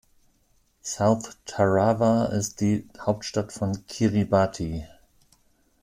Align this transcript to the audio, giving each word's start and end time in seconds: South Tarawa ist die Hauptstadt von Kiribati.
South 0.81 1.37
Tarawa 1.45 2.25
ist 2.31 2.59
die 2.61 2.87
Hauptstadt 2.99 3.53
von 3.53 3.85
Kiribati. 3.85 4.83